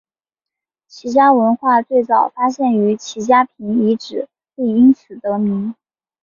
[0.87, 5.75] 齐家文化最早发现于齐家坪遗址并因此得名。